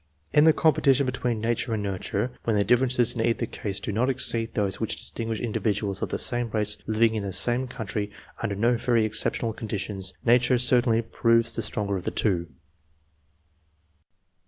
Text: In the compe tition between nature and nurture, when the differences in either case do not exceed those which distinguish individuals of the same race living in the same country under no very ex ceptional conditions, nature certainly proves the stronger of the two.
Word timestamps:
In 0.33 0.45
the 0.45 0.51
compe 0.53 0.79
tition 0.81 1.05
between 1.05 1.39
nature 1.39 1.75
and 1.75 1.83
nurture, 1.83 2.31
when 2.43 2.55
the 2.55 2.63
differences 2.63 3.13
in 3.13 3.21
either 3.23 3.45
case 3.45 3.79
do 3.79 3.91
not 3.91 4.09
exceed 4.09 4.55
those 4.55 4.79
which 4.79 4.97
distinguish 4.97 5.39
individuals 5.39 6.01
of 6.01 6.09
the 6.09 6.17
same 6.17 6.49
race 6.49 6.75
living 6.87 7.13
in 7.13 7.21
the 7.21 7.31
same 7.31 7.67
country 7.67 8.09
under 8.41 8.55
no 8.55 8.77
very 8.77 9.05
ex 9.05 9.23
ceptional 9.23 9.55
conditions, 9.55 10.15
nature 10.25 10.57
certainly 10.57 11.03
proves 11.03 11.51
the 11.51 11.61
stronger 11.61 11.97
of 11.97 12.05
the 12.05 12.09
two. 12.09 12.49